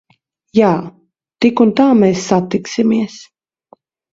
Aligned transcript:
Jā. 0.59 0.69
Tik 1.45 1.63
un 1.65 1.75
tā 1.81 1.87
mēs 2.01 2.25
satiksimies. 2.33 3.21